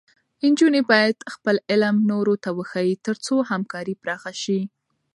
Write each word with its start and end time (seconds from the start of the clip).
نجونې 0.51 0.81
باید 0.91 1.17
خپل 1.33 1.55
علم 1.69 1.95
نورو 2.11 2.33
ته 2.43 2.49
وښيي، 2.57 2.95
تر 3.05 3.15
څو 3.25 3.35
همکاري 3.51 3.95
پراخه 4.01 4.33
شي. 4.43 4.59